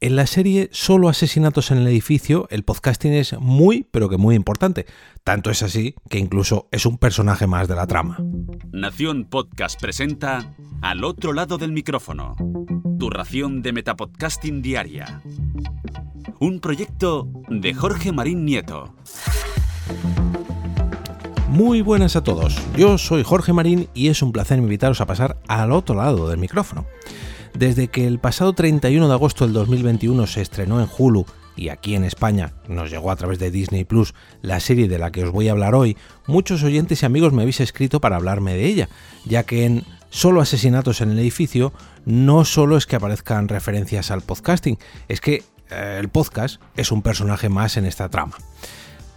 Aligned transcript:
En 0.00 0.14
la 0.14 0.26
serie 0.28 0.68
Solo 0.70 1.08
asesinatos 1.08 1.72
en 1.72 1.78
el 1.78 1.88
edificio, 1.88 2.46
el 2.50 2.62
podcasting 2.62 3.14
es 3.14 3.36
muy, 3.40 3.84
pero 3.90 4.08
que 4.08 4.16
muy 4.16 4.36
importante. 4.36 4.86
Tanto 5.24 5.50
es 5.50 5.64
así 5.64 5.96
que 6.08 6.18
incluso 6.18 6.68
es 6.70 6.86
un 6.86 6.98
personaje 6.98 7.48
más 7.48 7.66
de 7.66 7.74
la 7.74 7.88
trama. 7.88 8.18
Nación 8.70 9.24
Podcast 9.24 9.80
presenta 9.80 10.54
Al 10.82 11.02
otro 11.02 11.32
lado 11.32 11.58
del 11.58 11.72
micrófono. 11.72 12.36
Tu 12.96 13.10
ración 13.10 13.60
de 13.60 13.72
Metapodcasting 13.72 14.62
Diaria. 14.62 15.20
Un 16.38 16.60
proyecto 16.60 17.26
de 17.48 17.74
Jorge 17.74 18.12
Marín 18.12 18.44
Nieto. 18.44 18.94
Muy 21.48 21.80
buenas 21.80 22.14
a 22.14 22.22
todos, 22.22 22.56
yo 22.76 22.98
soy 22.98 23.24
Jorge 23.24 23.52
Marín 23.52 23.88
y 23.94 24.08
es 24.08 24.22
un 24.22 24.30
placer 24.30 24.58
invitaros 24.58 25.00
a 25.00 25.06
pasar 25.06 25.40
al 25.48 25.72
otro 25.72 25.96
lado 25.96 26.28
del 26.28 26.38
micrófono. 26.38 26.86
Desde 27.58 27.88
que 27.88 28.06
el 28.06 28.20
pasado 28.20 28.52
31 28.52 29.08
de 29.08 29.14
agosto 29.14 29.44
del 29.44 29.52
2021 29.52 30.28
se 30.28 30.42
estrenó 30.42 30.80
en 30.80 30.86
Hulu 30.96 31.26
y 31.56 31.70
aquí 31.70 31.96
en 31.96 32.04
España 32.04 32.52
nos 32.68 32.88
llegó 32.88 33.10
a 33.10 33.16
través 33.16 33.40
de 33.40 33.50
Disney 33.50 33.84
Plus 33.84 34.14
la 34.42 34.60
serie 34.60 34.86
de 34.86 34.96
la 34.96 35.10
que 35.10 35.24
os 35.24 35.32
voy 35.32 35.48
a 35.48 35.50
hablar 35.50 35.74
hoy, 35.74 35.96
muchos 36.28 36.62
oyentes 36.62 37.02
y 37.02 37.06
amigos 37.06 37.32
me 37.32 37.42
habéis 37.42 37.58
escrito 37.58 38.00
para 38.00 38.14
hablarme 38.14 38.54
de 38.54 38.64
ella, 38.64 38.88
ya 39.24 39.42
que 39.42 39.64
en 39.64 39.84
Solo 40.10 40.40
asesinatos 40.40 41.00
en 41.00 41.10
el 41.10 41.18
edificio 41.18 41.72
no 42.06 42.46
solo 42.46 42.78
es 42.78 42.86
que 42.86 42.96
aparezcan 42.96 43.48
referencias 43.48 44.10
al 44.10 44.22
podcasting, 44.22 44.78
es 45.08 45.20
que 45.20 45.42
eh, 45.70 45.96
el 46.00 46.08
podcast 46.08 46.62
es 46.76 46.92
un 46.92 47.02
personaje 47.02 47.48
más 47.48 47.76
en 47.76 47.84
esta 47.84 48.08
trama 48.08 48.38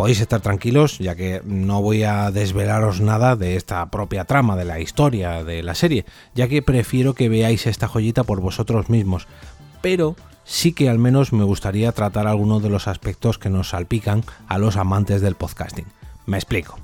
podéis 0.02 0.20
estar 0.20 0.41
tranquilos, 0.41 0.98
ya 0.98 1.14
que 1.14 1.44
no 1.46 1.84
voy 1.84 2.02
a 2.02 2.32
desvelaros 2.32 3.02
nada 3.02 3.36
de 3.36 3.55
esta 3.55 3.91
propia 3.91 4.26
trama, 4.26 4.55
de 4.55 4.66
la 4.66 4.80
historia 4.80 5.44
de 5.44 5.62
la 5.62 5.76
serie, 5.76 6.05
ya 6.34 6.48
que 6.48 6.64
prefiero 6.64 7.14
que 7.14 7.30
veáis 7.30 7.68
esta 7.68 7.88
joyita 7.88 8.24
por 8.24 8.41
vosotros 8.41 8.90
mismos. 8.90 9.27
Pero 9.80 10.16
sí 10.44 10.74
que 10.74 10.90
al 10.90 10.98
menos 10.98 11.34
me 11.34 11.44
gustaría 11.44 11.91
tratar 11.91 12.26
algunos 12.26 12.64
de 12.64 12.70
los 12.72 12.88
aspectos 12.88 13.38
que 13.38 13.52
nos 13.52 13.70
salpican 13.70 14.24
a 14.48 14.58
los 14.58 14.76
amantes 14.76 15.21
del 15.21 15.35
podcasting. 15.35 15.85
Me 16.26 16.38
explico. 16.38 16.80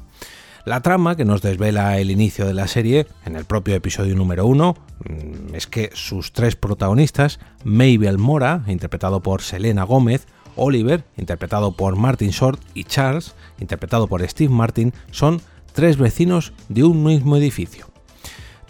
La 0.64 0.81
trama 0.81 1.16
que 1.16 1.26
nos 1.26 1.42
desvela 1.42 1.98
el 1.98 2.12
inicio 2.12 2.46
de 2.46 2.54
la 2.54 2.68
serie, 2.68 3.08
en 3.26 3.36
el 3.36 3.46
propio 3.46 3.74
episodio 3.74 4.14
número 4.14 4.46
1, 4.46 4.76
mm, 4.76 5.56
es 5.56 5.66
que 5.66 5.90
sus 5.96 6.34
tres 6.34 6.56
protagonistas, 6.56 7.40
Mabel 7.64 8.20
Mora, 8.20 8.62
interpretado 8.68 9.24
por 9.24 9.42
Selena 9.42 9.86
Gómez, 9.86 10.28
Oliver, 10.58 11.05
interpretado 11.16 11.72
por 11.72 11.95
Martin 11.95 12.31
Short, 12.31 12.59
y 12.73 12.83
Charles, 12.83 13.36
interpretado 13.59 14.08
por 14.08 14.27
Steve 14.27 14.53
Martin, 14.53 14.94
son 15.11 15.41
tres 15.73 15.97
vecinos 15.97 16.53
de 16.69 16.83
un 16.83 17.03
mismo 17.03 17.38
edificio. 17.38 17.88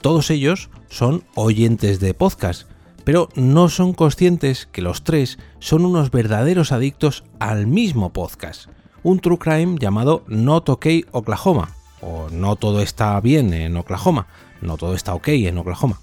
Todos 0.01 0.29
ellos 0.29 0.69
son 0.89 1.23
oyentes 1.35 1.99
de 1.99 2.13
podcast, 2.13 2.69
pero 3.03 3.29
no 3.35 3.69
son 3.69 3.93
conscientes 3.93 4.67
que 4.71 4.81
los 4.81 5.03
tres 5.03 5.39
son 5.59 5.85
unos 5.85 6.11
verdaderos 6.11 6.71
adictos 6.71 7.23
al 7.39 7.65
mismo 7.65 8.11
podcast, 8.11 8.69
un 9.03 9.19
true 9.19 9.37
crime 9.37 9.77
llamado 9.79 10.23
Not 10.27 10.69
OK 10.69 10.87
Oklahoma, 11.11 11.76
o 12.01 12.29
No 12.29 12.55
todo 12.55 12.81
está 12.81 13.19
bien 13.21 13.53
en 13.53 13.77
Oklahoma, 13.77 14.27
no 14.61 14.77
todo 14.77 14.93
está 14.93 15.13
ok 15.13 15.27
en 15.29 15.57
Oklahoma. 15.57 15.99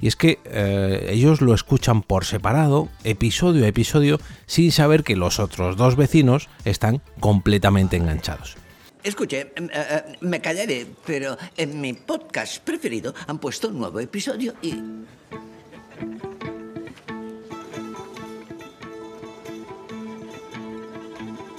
Y 0.00 0.06
es 0.06 0.16
que 0.16 0.38
eh, 0.44 1.08
ellos 1.10 1.40
lo 1.40 1.54
escuchan 1.54 2.02
por 2.02 2.24
separado, 2.24 2.88
episodio 3.04 3.64
a 3.64 3.68
episodio, 3.68 4.20
sin 4.46 4.72
saber 4.72 5.04
que 5.04 5.16
los 5.16 5.38
otros 5.38 5.76
dos 5.76 5.96
vecinos 5.96 6.48
están 6.64 7.02
completamente 7.20 7.96
enganchados. 7.96 8.56
Escuche, 9.02 9.52
em, 9.56 9.66
eh, 9.66 9.70
eh, 9.74 10.02
me 10.20 10.40
callaré, 10.40 10.86
pero 11.06 11.36
en 11.56 11.80
mi 11.80 11.92
podcast 11.92 12.62
preferido 12.62 13.14
han 13.26 13.38
puesto 13.38 13.68
un 13.68 13.78
nuevo 13.78 14.00
episodio 14.00 14.54
y... 14.62 14.74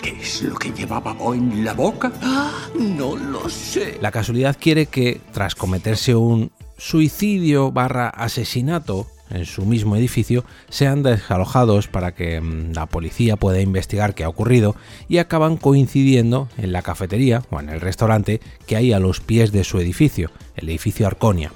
¿Qué 0.10 0.24
es 0.24 0.42
lo 0.42 0.56
que 0.56 0.72
llevaba 0.72 1.14
Bo 1.14 1.36
en 1.36 1.64
la 1.64 1.74
boca? 1.74 2.12
¡Ah! 2.24 2.68
No 2.74 3.16
lo 3.16 3.48
sé. 3.48 4.00
La 4.02 4.10
casualidad 4.10 4.58
quiere 4.60 4.88
que, 4.88 5.22
tras 5.34 5.53
cometerse 5.53 6.16
un 6.16 6.52
suicidio 6.80 7.72
barra 7.72 8.09
asesinato 8.09 9.06
en 9.30 9.46
su 9.46 9.68
mismo 9.68 9.96
edificio 9.96 10.46
sean 10.69 11.03
desalojados 11.03 11.88
para 11.88 12.16
que 12.16 12.42
mm, 12.42 12.74
la 12.74 12.88
policía 12.88 13.36
pueda 13.36 13.62
investigar 13.62 14.16
qué 14.16 14.24
ha 14.24 14.30
ocurrido 14.30 14.75
y 15.08 15.19
acaban 15.19 15.58
coincidiendo 15.58 16.50
en 16.58 16.72
la 16.72 16.81
cafetería 16.81 17.44
o 17.52 17.59
en 17.59 17.69
el 17.69 17.80
restaurante 17.80 18.42
que 18.66 18.78
hay 18.78 18.94
a 18.94 19.00
los 19.00 19.19
pies 19.19 19.52
de 19.52 19.64
su 19.64 19.78
edificio, 19.78 20.31
el 20.56 20.69
edificio 20.69 21.06
Arconia. 21.06 21.52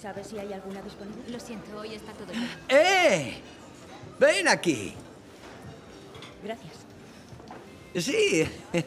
¿Sabes 0.00 0.28
si 0.28 0.38
hay 0.38 0.52
alguna 0.52 0.82
disponible? 0.82 1.32
Lo 1.32 1.40
siento, 1.40 1.76
hoy 1.76 1.94
está 1.94 2.12
todo 2.12 2.30
bien. 2.30 2.46
¡Eh! 2.68 3.40
Ven 4.20 4.46
aquí. 4.46 4.94
Sí. 7.94 8.44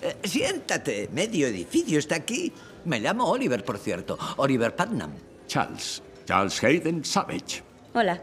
Eh, 0.00 0.16
Siéntate. 0.22 1.08
Medio 1.12 1.48
edificio 1.48 1.98
está 1.98 2.14
aquí. 2.14 2.52
Me 2.84 3.00
llamo 3.00 3.28
Oliver, 3.28 3.64
por 3.64 3.78
cierto. 3.78 4.16
Oliver 4.36 4.76
Putnam. 4.76 5.10
Charles. 5.48 6.00
Charles 6.24 6.62
Hayden 6.62 7.04
Savage. 7.04 7.64
Hola, 7.94 8.22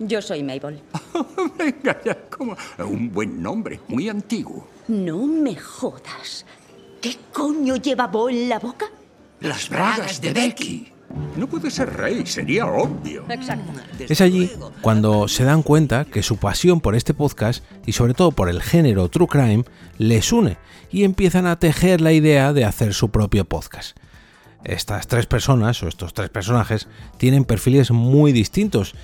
yo 0.00 0.20
soy 0.20 0.42
Mabel. 0.42 0.82
Venga 1.56 1.98
ya, 2.04 2.14
como 2.28 2.54
un 2.80 3.10
buen 3.10 3.42
nombre, 3.42 3.80
muy 3.88 4.10
antiguo. 4.10 4.68
No 4.88 5.26
me 5.26 5.56
jodas. 5.56 6.44
¿Qué 7.00 7.16
coño 7.32 7.76
lleva 7.76 8.06
Bo 8.06 8.28
en 8.28 8.48
la 8.48 8.58
boca? 8.58 8.86
Las 9.40 9.70
bragas 9.70 10.20
de 10.20 10.32
Becky. 10.34 10.92
No 11.36 11.46
puede 11.46 11.70
ser 11.70 11.94
rey, 11.94 12.26
sería 12.26 12.66
obvio. 12.66 13.24
Exacto. 13.28 13.72
Es 13.98 14.20
allí 14.20 14.50
cuando 14.80 15.28
se 15.28 15.44
dan 15.44 15.62
cuenta 15.62 16.04
que 16.04 16.22
su 16.22 16.36
pasión 16.36 16.80
por 16.80 16.94
este 16.94 17.14
podcast 17.14 17.64
y 17.86 17.92
sobre 17.92 18.14
todo 18.14 18.32
por 18.32 18.48
el 18.48 18.62
género 18.62 19.08
True 19.08 19.28
Crime 19.28 19.64
les 19.98 20.32
une 20.32 20.58
y 20.90 21.04
empiezan 21.04 21.46
a 21.46 21.58
tejer 21.58 22.00
la 22.00 22.12
idea 22.12 22.52
de 22.52 22.64
hacer 22.64 22.92
su 22.94 23.10
propio 23.10 23.44
podcast. 23.44 23.96
Estas 24.64 25.06
tres 25.06 25.26
personas 25.26 25.82
o 25.82 25.88
estos 25.88 26.12
tres 26.12 26.30
personajes 26.30 26.88
tienen 27.16 27.44
perfiles 27.44 27.90
muy 27.90 28.32
distintos 28.32 28.94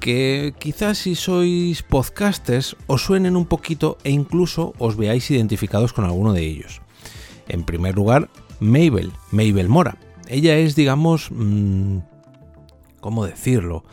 que 0.00 0.54
quizás 0.58 0.98
si 0.98 1.14
sois 1.14 1.82
podcasters 1.82 2.76
os 2.86 3.02
suenen 3.02 3.36
un 3.36 3.46
poquito 3.46 3.96
e 4.02 4.10
incluso 4.10 4.74
os 4.78 4.96
veáis 4.96 5.30
identificados 5.30 5.92
con 5.92 6.04
alguno 6.04 6.32
de 6.32 6.42
ellos. 6.42 6.82
En 7.48 7.64
primer 7.64 7.94
lugar, 7.94 8.28
Mabel, 8.60 9.12
Mabel 9.30 9.68
Mora. 9.68 9.96
Ella 10.28 10.56
es, 10.56 10.74
digamos, 10.74 11.28
mm, 11.30 11.98
¿cómo 13.00 13.26
decirlo? 13.26 13.84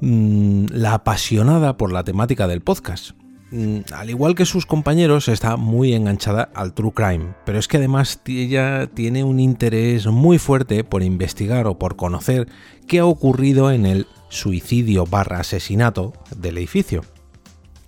Mm, 0.00 0.66
la 0.70 0.94
apasionada 0.94 1.76
por 1.76 1.92
la 1.92 2.04
temática 2.04 2.48
del 2.48 2.62
podcast. 2.62 3.10
Mm, 3.50 3.80
Al 3.92 4.10
igual 4.10 4.34
que 4.34 4.46
sus 4.46 4.64
compañeros, 4.64 5.28
está 5.28 5.56
muy 5.56 5.92
enganchada 5.92 6.50
al 6.54 6.72
true 6.72 6.92
crime, 6.94 7.34
pero 7.44 7.58
es 7.58 7.66
que 7.66 7.78
además 7.78 8.20
ella 8.26 8.88
tiene 8.94 9.24
un 9.24 9.40
interés 9.40 10.06
muy 10.06 10.38
fuerte 10.38 10.84
por 10.84 11.02
investigar 11.02 11.66
o 11.66 11.78
por 11.78 11.96
conocer 11.96 12.48
qué 12.86 13.00
ha 13.00 13.06
ocurrido 13.06 13.72
en 13.72 13.86
el 13.86 14.06
suicidio 14.28 15.04
barra 15.04 15.40
asesinato 15.40 16.12
del 16.36 16.58
edificio. 16.58 17.02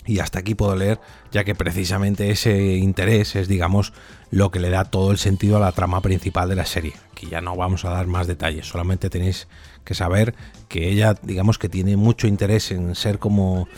Y 0.04 0.18
hasta 0.18 0.40
aquí 0.40 0.54
puedo 0.54 0.74
leer, 0.74 0.98
ya 1.30 1.44
que 1.44 1.54
precisamente 1.54 2.30
ese 2.30 2.74
interés 2.74 3.36
es, 3.36 3.46
digamos, 3.46 3.92
lo 4.30 4.50
que 4.50 4.58
le 4.58 4.70
da 4.70 4.84
todo 4.84 5.12
el 5.12 5.18
sentido 5.18 5.58
a 5.58 5.60
la 5.60 5.72
trama 5.72 6.00
principal 6.00 6.48
de 6.48 6.56
la 6.56 6.66
serie. 6.66 6.94
Aquí 7.12 7.28
ya 7.30 7.40
no 7.40 7.56
vamos 7.56 7.84
a 7.84 7.90
dar 7.90 8.06
más 8.06 8.26
detalles, 8.26 8.66
solamente 8.66 9.10
tenéis 9.10 9.46
que 9.84 9.94
saber 9.94 10.34
que 10.68 10.88
ella, 10.88 11.14
digamos 11.22 11.58
que 11.58 11.68
tiene 11.68 11.96
mucho 11.96 12.26
interés 12.26 12.72
en 12.72 12.94
ser 12.94 13.18
como 13.18 13.68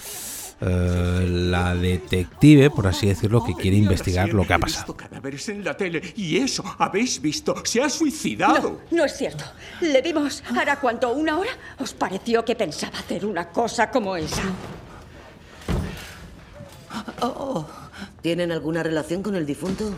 eh, 0.60 1.26
la 1.28 1.74
detective, 1.74 2.70
por 2.70 2.86
así 2.86 3.08
decirlo, 3.08 3.44
que 3.44 3.54
quiere 3.54 3.76
investigar 3.76 4.28
lo 4.30 4.46
que 4.46 4.54
ha 4.54 4.58
pasado. 4.58 4.96
cadáveres 4.96 5.48
en 5.48 5.64
la 5.64 5.76
tele 5.76 6.00
y 6.16 6.38
eso, 6.38 6.64
habéis 6.78 7.20
visto, 7.20 7.54
se 7.64 7.82
ha 7.82 7.90
suicidado. 7.90 8.80
No, 8.90 8.98
no 8.98 9.04
es 9.04 9.16
cierto. 9.16 9.44
Le 9.80 10.00
vimos 10.00 10.42
hará 10.56 10.80
cuánto, 10.80 11.12
una 11.12 11.38
hora. 11.38 11.50
¿Os 11.78 11.92
pareció 11.92 12.44
que 12.44 12.54
pensaba 12.54 12.98
hacer 12.98 13.26
una 13.26 13.48
cosa 13.48 13.90
como 13.90 14.16
esa? 14.16 14.42
¿Tienen 18.22 18.52
alguna 18.52 18.82
relación 18.82 19.22
con 19.22 19.34
el 19.36 19.46
difunto? 19.46 19.90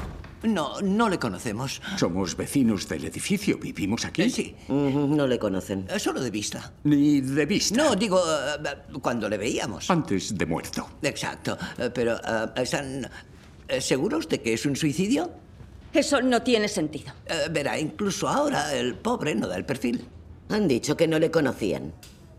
No, 0.43 0.81
no 0.83 1.09
le 1.09 1.19
conocemos. 1.19 1.81
Somos 1.97 2.37
vecinos 2.37 2.89
del 2.89 3.05
edificio, 3.07 3.59
vivimos 3.59 4.05
aquí. 4.05 4.23
Eh, 4.23 4.31
Sí, 4.31 4.55
No 4.69 5.27
le 5.27 5.39
conocen. 5.39 5.87
eh, 5.91 5.99
solo 5.99 6.21
de 6.21 6.31
vista. 6.31 6.73
Ni 6.85 7.21
de 7.21 7.47
vista. 7.47 7.77
No, 7.83 7.97
digo, 7.97 8.21
eh, 8.21 8.99
cuando 9.01 9.29
le 9.29 9.39
veíamos. 9.39 9.91
Antes 9.91 10.37
de 10.37 10.47
muerto. 10.47 10.87
Exacto. 11.03 11.57
Pero, 11.95 12.21
¿están 12.55 13.09
seguros 13.81 14.29
de 14.29 14.41
que 14.43 14.53
es 14.53 14.67
un 14.67 14.77
suicidio? 14.77 15.31
Eso 15.93 16.21
no 16.21 16.43
tiene 16.43 16.69
sentido. 16.69 17.13
Verá, 17.51 17.79
incluso 17.79 18.29
ahora 18.29 18.75
el 18.75 18.95
pobre 18.95 19.35
no 19.35 19.49
da 19.49 19.57
el 19.57 19.65
perfil. 19.65 20.05
Han 20.51 20.69
dicho 20.69 20.97
que 20.97 21.09
no 21.09 21.19
le 21.19 21.31
conocían. 21.31 21.93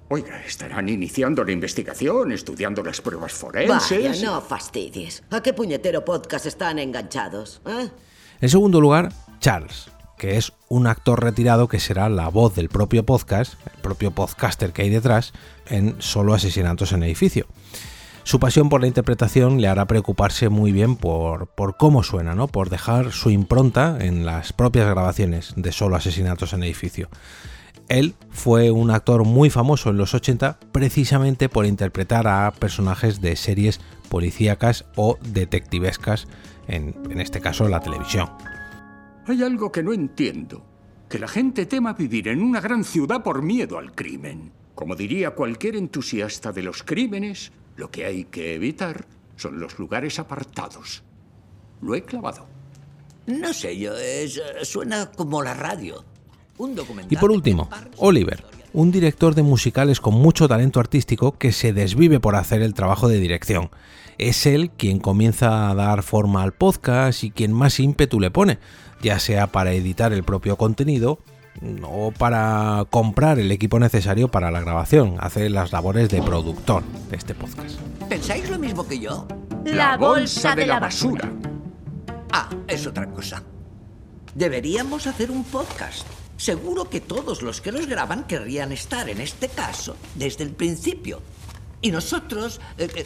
Oiga, 0.10 0.42
estarán 0.46 0.88
iniciando 0.88 1.44
la 1.44 1.52
investigación, 1.52 2.32
estudiando 2.32 2.82
las 2.82 3.02
pruebas 3.02 3.34
forenses. 3.34 3.92
Vaya, 3.92 4.26
no 4.26 4.42
fastidies. 4.42 5.22
¿A 5.32 5.44
qué 5.44 5.54
puñetero 5.54 6.06
podcast 6.06 6.46
están 6.46 6.80
enganchados? 6.80 7.62
eh? 7.66 7.90
En 8.40 8.50
segundo 8.50 8.80
lugar, 8.80 9.12
Charles, 9.40 9.90
que 10.18 10.38
es 10.38 10.54
un 10.70 10.88
actor 10.88 11.22
retirado 11.22 11.68
que 11.68 11.80
será 11.80 12.08
la 12.08 12.30
voz 12.30 12.56
del 12.56 12.70
propio 12.70 13.06
podcast, 13.06 13.56
el 13.66 13.82
propio 13.82 14.12
podcaster 14.12 14.72
que 14.72 14.84
hay 14.84 14.90
detrás, 14.90 15.34
en 15.68 15.96
Solo 16.00 16.34
Asesinatos 16.34 16.94
en 16.94 17.04
Edificio. 17.04 17.46
Su 18.28 18.42
pasión 18.42 18.68
por 18.68 18.82
la 18.82 18.88
interpretación 18.88 19.62
le 19.62 19.70
hará 19.70 19.88
preocuparse 19.88 20.50
muy 20.50 20.74
bien 20.74 20.98
por, 20.98 21.48
por 21.48 21.78
cómo 21.78 22.04
suena, 22.04 22.36
¿no? 22.36 22.50
por 22.50 22.70
dejar 22.70 23.14
su 23.14 23.30
impronta 23.30 24.00
en 24.02 24.26
las 24.26 24.52
propias 24.52 24.86
grabaciones 24.90 25.54
de 25.56 25.72
solo 25.72 25.96
asesinatos 25.96 26.52
en 26.52 26.64
edificio. 26.64 27.08
Él 27.88 28.16
fue 28.30 28.70
un 28.70 28.92
actor 28.92 29.24
muy 29.24 29.50
famoso 29.50 29.92
en 29.92 29.96
los 29.96 30.14
80 30.14 30.60
precisamente 30.74 31.48
por 31.48 31.66
interpretar 31.66 32.28
a 32.28 32.52
personajes 32.52 33.22
de 33.22 33.38
series 33.38 33.80
policíacas 34.10 34.84
o 34.98 35.18
detectivescas, 35.22 36.28
en, 36.68 36.96
en 37.10 37.22
este 37.22 37.40
caso 37.40 37.70
la 37.70 37.80
televisión. 37.80 38.28
Hay 39.26 39.42
algo 39.42 39.72
que 39.72 39.84
no 39.84 39.94
entiendo. 39.94 40.66
Que 41.08 41.18
la 41.18 41.30
gente 41.30 41.66
tema 41.66 41.94
vivir 41.94 42.28
en 42.28 42.42
una 42.42 42.60
gran 42.60 42.84
ciudad 42.84 43.24
por 43.24 43.42
miedo 43.42 43.78
al 43.78 43.94
crimen. 43.94 44.52
Como 44.76 44.98
diría 44.98 45.32
cualquier 45.32 45.78
entusiasta 45.78 46.52
de 46.52 46.64
los 46.64 46.84
crímenes, 46.84 47.54
lo 47.78 47.90
que 47.90 48.06
hay 48.06 48.26
que 48.26 48.56
evitar 48.56 49.06
son 49.38 49.60
los 49.60 49.80
lugares 49.80 50.20
apartados. 50.20 51.04
Lo 51.82 51.96
he 51.96 52.04
clavado. 52.04 52.48
No 53.28 53.54
sé 53.54 53.78
yo, 53.78 53.96
es, 53.96 54.42
suena 54.64 55.12
como 55.12 55.44
la 55.44 55.54
radio. 55.54 56.04
Un 56.58 56.76
documental 56.76 57.14
Y 57.14 57.18
por 57.18 57.32
último, 57.32 57.70
Oliver, 57.98 58.44
un 58.74 58.92
director 58.92 59.36
de 59.36 59.44
musicales 59.44 60.02
con 60.02 60.16
mucho 60.16 60.48
talento 60.48 60.80
artístico 60.80 61.38
que 61.38 61.52
se 61.52 61.72
desvive 61.72 62.20
por 62.20 62.36
hacer 62.36 62.62
el 62.62 62.74
trabajo 62.74 63.08
de 63.08 63.20
dirección. 63.20 63.70
Es 64.18 64.48
él 64.48 64.72
quien 64.72 65.00
comienza 65.00 65.70
a 65.70 65.76
dar 65.76 66.02
forma 66.02 66.42
al 66.42 66.54
podcast 66.54 67.24
y 67.24 67.30
quien 67.30 67.54
más 67.54 67.80
ímpetu 67.80 68.20
le 68.20 68.32
pone, 68.32 68.58
ya 69.04 69.20
sea 69.20 69.48
para 69.48 69.74
editar 69.74 70.14
el 70.14 70.24
propio 70.24 70.58
contenido 70.58 71.20
o 71.84 72.12
para 72.12 72.86
comprar 72.90 73.40
el 73.40 73.52
equipo 73.52 73.80
necesario 73.80 74.30
para 74.30 74.52
la 74.52 74.62
grabación, 74.62 75.16
hace 75.20 75.50
las 75.50 75.72
labores 75.72 76.10
de 76.10 76.22
productor 76.22 76.84
de 77.10 77.18
este 77.18 77.34
podcast. 77.36 77.80
¿Pensáis 78.10 78.50
lo 78.50 78.60
mismo 78.60 78.88
que 78.88 79.00
yo? 79.00 79.28
La 79.66 79.98
bolsa 79.98 80.56
de 80.56 80.66
la 80.66 80.80
basura. 80.80 81.32
Ah, 82.32 82.50
es 82.68 82.86
otra 82.86 83.08
cosa. 83.08 83.44
Deberíamos 84.36 85.08
hacer 85.08 85.32
un 85.32 85.44
podcast. 85.44 86.06
Seguro 86.38 86.90
que 86.90 87.02
todos 87.02 87.42
los 87.42 87.62
que 87.62 87.72
los 87.72 87.88
graban 87.88 88.26
querrían 88.26 88.72
estar 88.72 89.10
en 89.10 89.20
este 89.20 89.50
caso 89.50 89.98
desde 90.16 90.44
el 90.44 90.52
principio. 90.52 91.22
Y 91.82 91.92
nosotros... 91.92 92.62
eh, 92.78 92.90
eh, 92.96 93.06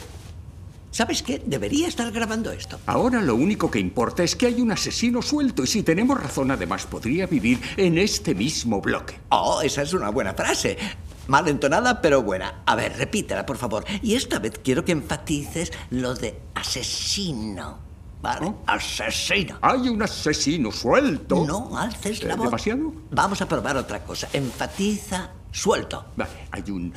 ¿Sabes 0.91 1.23
qué? 1.23 1.41
Debería 1.45 1.88
estar 1.88 2.11
grabando 2.11 2.51
esto. 2.51 2.77
Ahora 2.85 3.21
lo 3.21 3.35
único 3.35 3.71
que 3.71 3.79
importa 3.79 4.23
es 4.23 4.35
que 4.35 4.47
hay 4.47 4.59
un 4.59 4.71
asesino 4.71 5.21
suelto 5.21 5.63
y 5.63 5.67
si 5.67 5.83
tenemos 5.83 6.21
razón 6.21 6.51
además 6.51 6.85
podría 6.85 7.27
vivir 7.27 7.61
en 7.77 7.97
este 7.97 8.35
mismo 8.35 8.81
bloque. 8.81 9.17
Oh, 9.29 9.61
esa 9.61 9.83
es 9.83 9.93
una 9.93 10.09
buena 10.09 10.33
frase. 10.33 10.77
Mal 11.27 11.47
entonada, 11.47 12.01
pero 12.01 12.21
buena. 12.23 12.61
A 12.65 12.75
ver, 12.75 12.97
repítela, 12.97 13.45
por 13.45 13.57
favor. 13.57 13.85
Y 14.01 14.15
esta 14.15 14.39
vez 14.39 14.59
quiero 14.61 14.83
que 14.83 14.91
enfatices 14.91 15.71
lo 15.91 16.13
de 16.13 16.38
asesino. 16.55 17.79
¿Vale? 18.21 18.47
¿Oh? 18.47 18.61
Asesino. 18.67 19.57
Hay 19.61 19.87
un 19.87 20.03
asesino 20.03 20.71
suelto. 20.71 21.45
No 21.45 21.75
alces 21.77 22.21
la 22.23 22.33
¿Eh, 22.33 22.35
voz. 22.35 22.45
demasiado? 22.47 22.94
Vamos 23.11 23.41
a 23.41 23.47
probar 23.47 23.77
otra 23.77 24.03
cosa. 24.03 24.27
Enfatiza 24.33 25.31
suelto. 25.51 26.05
Vale, 26.17 26.47
hay 26.51 26.69
un 26.69 26.94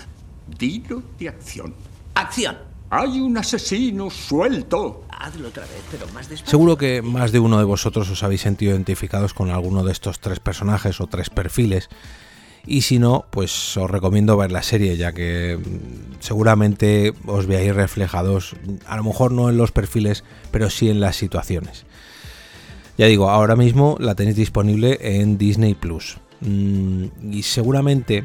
dilo 0.59 1.03
de 1.19 1.29
acción. 1.29 1.75
Acción. 2.15 2.74
Hay 2.97 3.21
un 3.21 3.37
asesino 3.37 4.09
suelto. 4.09 5.03
Hazlo 5.11 5.49
otra 5.49 5.65
vez, 5.65 5.83
pero 5.91 6.07
más 6.15 6.29
despacio. 6.29 6.49
Seguro 6.49 6.77
que 6.77 7.03
más 7.03 7.33
de 7.33 7.41
uno 7.41 7.59
de 7.59 7.65
vosotros 7.65 8.09
os 8.09 8.23
habéis 8.23 8.43
sentido 8.43 8.71
identificados 8.71 9.35
con 9.35 9.51
alguno 9.51 9.83
de 9.83 9.91
estos 9.91 10.21
tres 10.21 10.39
personajes 10.39 11.01
o 11.01 11.09
tres 11.09 11.29
perfiles. 11.29 11.89
Y 12.65 12.83
si 12.83 13.01
no, 13.01 13.27
pues 13.31 13.77
os 13.77 13.91
recomiendo 13.91 14.37
ver 14.37 14.53
la 14.53 14.63
serie, 14.63 14.97
ya 14.97 15.13
que 15.13 15.59
mm, 15.59 16.21
seguramente 16.21 17.13
os 17.27 17.49
veáis 17.49 17.75
reflejados, 17.75 18.55
a 18.87 18.97
lo 18.97 19.03
mejor 19.03 19.33
no 19.33 19.51
en 19.51 19.57
los 19.57 19.73
perfiles, 19.73 20.23
pero 20.53 20.71
sí 20.71 20.89
en 20.89 21.01
las 21.01 21.17
situaciones. 21.17 21.87
Ya 22.97 23.07
digo, 23.07 23.29
ahora 23.29 23.57
mismo 23.57 23.97
la 23.99 24.15
tenéis 24.15 24.37
disponible 24.37 25.01
en 25.01 25.37
Disney 25.37 25.75
Plus. 25.75 26.19
Mm, 26.43 27.07
Y 27.33 27.43
seguramente 27.43 28.23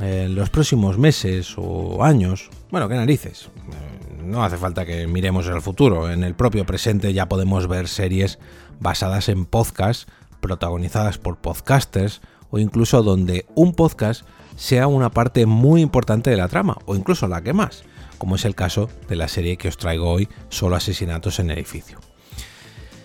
eh, 0.00 0.26
en 0.26 0.36
los 0.36 0.48
próximos 0.48 0.96
meses 0.96 1.54
o 1.56 2.04
años, 2.04 2.50
bueno, 2.70 2.88
qué 2.88 2.94
narices, 2.94 3.50
eh, 3.72 3.91
no 4.22 4.44
hace 4.44 4.56
falta 4.56 4.86
que 4.86 5.06
miremos 5.06 5.46
el 5.46 5.60
futuro, 5.60 6.10
en 6.10 6.24
el 6.24 6.34
propio 6.34 6.64
presente 6.64 7.12
ya 7.12 7.28
podemos 7.28 7.68
ver 7.68 7.88
series 7.88 8.38
basadas 8.80 9.28
en 9.28 9.44
podcasts, 9.44 10.06
protagonizadas 10.40 11.18
por 11.18 11.38
podcasters, 11.38 12.20
o 12.50 12.58
incluso 12.58 13.02
donde 13.02 13.46
un 13.54 13.74
podcast 13.74 14.24
sea 14.56 14.86
una 14.86 15.10
parte 15.10 15.46
muy 15.46 15.80
importante 15.80 16.30
de 16.30 16.36
la 16.36 16.48
trama, 16.48 16.78
o 16.86 16.94
incluso 16.96 17.28
la 17.28 17.42
que 17.42 17.52
más, 17.52 17.84
como 18.18 18.36
es 18.36 18.44
el 18.44 18.54
caso 18.54 18.88
de 19.08 19.16
la 19.16 19.28
serie 19.28 19.56
que 19.56 19.68
os 19.68 19.76
traigo 19.76 20.10
hoy, 20.10 20.28
Solo 20.48 20.76
Asesinatos 20.76 21.38
en 21.38 21.50
Edificio. 21.50 21.98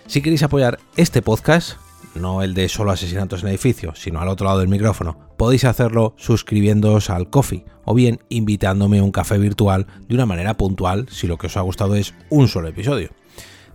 Si 0.06 0.22
queréis 0.22 0.42
apoyar 0.42 0.78
este 0.96 1.22
podcast, 1.22 1.76
no 2.14 2.42
el 2.42 2.54
de 2.54 2.68
solo 2.68 2.92
asesinatos 2.92 3.42
en 3.42 3.50
edificio, 3.50 3.94
sino 3.94 4.20
al 4.20 4.28
otro 4.28 4.46
lado 4.46 4.60
del 4.60 4.68
micrófono, 4.68 5.27
podéis 5.38 5.64
hacerlo 5.64 6.14
suscribiéndoos 6.18 7.08
al 7.08 7.30
Coffee 7.30 7.64
o 7.86 7.94
bien 7.94 8.18
invitándome 8.28 8.98
a 8.98 9.04
un 9.04 9.12
café 9.12 9.38
virtual 9.38 9.86
de 10.06 10.14
una 10.14 10.26
manera 10.26 10.54
puntual 10.54 11.06
si 11.10 11.26
lo 11.26 11.38
que 11.38 11.46
os 11.46 11.56
ha 11.56 11.62
gustado 11.62 11.94
es 11.94 12.12
un 12.28 12.48
solo 12.48 12.68
episodio. 12.68 13.10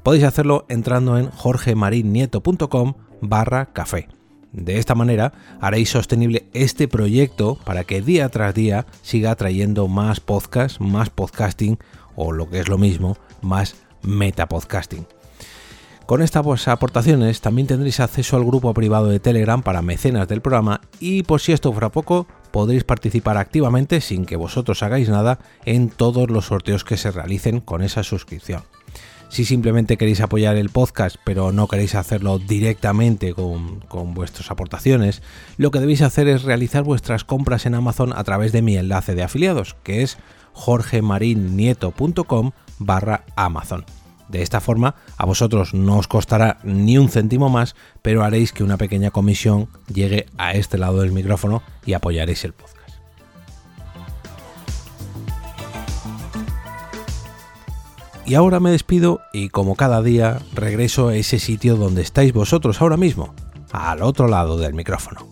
Podéis 0.04 0.26
hacerlo 0.26 0.66
entrando 0.68 1.18
en 1.18 1.32
jorgemarinieto.com 1.32 2.94
barra 3.22 3.72
café. 3.74 4.10
De 4.52 4.78
esta 4.78 4.94
manera 4.94 5.34
haréis 5.62 5.90
sostenible 5.90 6.48
este 6.54 6.88
proyecto 6.88 7.58
para 7.64 7.86
que 7.86 8.02
día 8.02 8.30
tras 8.30 8.54
día 8.54 8.86
siga 9.02 9.34
trayendo 9.36 9.88
más 9.88 10.20
podcasts, 10.20 10.80
más 10.80 11.10
podcasting 11.10 11.80
o 12.16 12.34
lo 12.34 12.50
que 12.50 12.60
es 12.60 12.68
lo 12.68 12.78
mismo, 12.78 13.18
más 13.42 13.76
metapodcasting. 14.04 15.08
Con 16.06 16.22
estas 16.22 16.68
aportaciones 16.68 17.40
también 17.40 17.66
tendréis 17.66 18.02
acceso 18.02 18.36
al 18.36 18.44
grupo 18.44 18.74
privado 18.74 19.08
de 19.08 19.22
Telegram 19.22 19.64
para 19.64 19.82
mecenas 19.82 20.28
del 20.28 20.42
programa 20.42 20.82
y 21.00 21.24
por 21.24 21.40
si 21.40 21.54
esto 21.54 21.72
fuera 21.72 21.88
poco, 21.90 22.28
podréis 22.52 22.84
participar 22.84 23.38
activamente 23.38 24.02
sin 24.02 24.26
que 24.26 24.36
vosotros 24.36 24.84
hagáis 24.84 25.08
nada 25.08 25.40
en 25.64 25.88
todos 25.90 26.30
los 26.30 26.48
sorteos 26.48 26.84
que 26.84 26.98
se 26.98 27.10
realicen 27.10 27.62
con 27.62 27.82
esa 27.82 28.04
suscripción. 28.04 28.64
Si 29.30 29.46
simplemente 29.46 29.96
queréis 29.96 30.20
apoyar 30.20 30.58
el 30.58 30.70
podcast 30.70 31.16
pero 31.24 31.54
no 31.54 31.70
queréis 31.70 31.96
hacerlo 31.96 32.38
directamente 32.38 33.34
con, 33.34 33.80
con 33.80 34.14
vuestras 34.14 34.52
aportaciones, 34.52 35.22
lo 35.58 35.72
que 35.72 35.80
debéis 35.80 36.02
hacer 36.02 36.28
es 36.28 36.44
realizar 36.44 36.84
vuestras 36.84 37.24
compras 37.24 37.66
en 37.66 37.76
Amazon 37.76 38.12
a 38.14 38.26
través 38.26 38.52
de 38.52 38.62
mi 38.62 38.76
enlace 38.76 39.16
de 39.16 39.24
afiliados, 39.24 39.78
que 39.84 40.04
es 40.04 40.18
jorgemarinieto.com 40.52 42.52
barra 42.78 43.24
Amazon. 43.38 43.86
De 44.30 44.42
esta 44.42 44.62
forma, 44.62 44.96
a 45.18 45.26
vosotros 45.26 45.74
no 45.74 45.98
os 45.98 46.08
costará 46.08 46.60
ni 46.64 46.98
un 46.98 47.10
céntimo 47.10 47.50
más, 47.50 47.76
pero 48.02 48.24
haréis 48.24 48.52
que 48.52 48.64
una 48.64 48.78
pequeña 48.78 49.12
comisión 49.12 49.68
llegue 49.94 50.28
a 50.38 50.54
este 50.54 50.78
lado 50.78 51.02
del 51.02 51.12
micrófono 51.12 51.62
y 51.86 51.94
apoyaréis 51.94 52.44
el 52.46 52.54
podcast. 52.54 52.74
Y 58.26 58.36
ahora 58.36 58.62
me 58.62 58.72
despido 58.72 59.20
y 59.34 59.50
como 59.50 59.76
cada 59.76 60.02
día 60.02 60.40
regreso 60.54 61.10
a 61.10 61.16
ese 61.16 61.40
sitio 61.40 61.76
donde 61.76 62.02
estáis 62.02 62.32
vosotros 62.32 62.82
ahora 62.82 62.96
mismo, 62.96 63.34
al 63.74 64.02
otro 64.02 64.28
lado 64.28 64.58
del 64.58 64.74
micrófono. 64.74 65.28